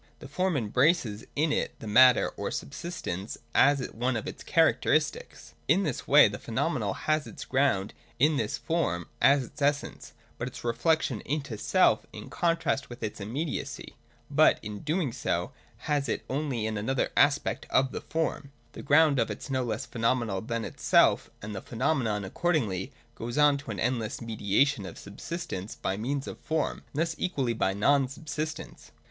[0.17, 5.53] The form embraces in it the matter or subsist ence as one of its characteristics.
[5.67, 10.13] In this way the phe nomenal has its ground in this (form) as its essence,
[10.39, 13.95] its reflection into self in contrast with its immediacy,
[14.27, 15.49] but, in so doing,
[15.85, 18.51] has it only in another aspect of the form.
[18.73, 23.37] This ground of its is no less phenomenal than itself, and the phenomenon accordingly goes
[23.37, 27.53] on to an endless me diation of subsistence by means of form, and thus equally
[27.53, 28.89] by non subsistence.